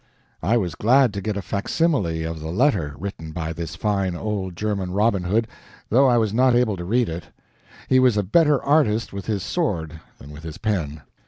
[0.41, 4.55] I was glad to get a facsimile of the letter written by this fine old
[4.55, 5.47] German Robin Hood,
[5.89, 7.25] though I was not able to read it.
[7.87, 11.03] He was a better artist with his sword than with his pen.